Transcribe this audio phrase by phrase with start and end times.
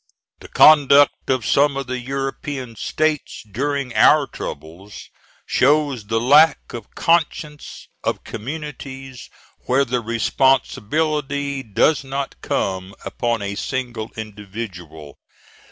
[0.39, 5.11] The conduct of some of the European states during our troubles
[5.45, 9.29] shows the lack of conscience of communities
[9.67, 15.19] where the responsibility does not come upon a single individual.